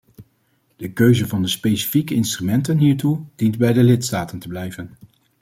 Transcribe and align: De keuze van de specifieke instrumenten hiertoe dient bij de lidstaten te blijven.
De 0.75 0.93
keuze 0.93 1.27
van 1.27 1.41
de 1.41 1.47
specifieke 1.47 2.13
instrumenten 2.13 2.77
hiertoe 2.77 3.23
dient 3.35 3.57
bij 3.57 3.73
de 3.73 3.83
lidstaten 3.83 4.39
te 4.39 4.47
blijven. 4.47 4.91